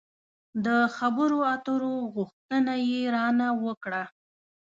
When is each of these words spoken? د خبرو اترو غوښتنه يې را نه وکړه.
د 0.65 0.67
خبرو 0.97 1.39
اترو 1.55 1.95
غوښتنه 2.15 2.73
يې 2.89 3.01
را 3.15 3.25
نه 3.39 3.47
وکړه. 3.63 4.03